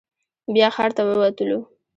[0.53, 1.59] بیا ښار ته ووتلو.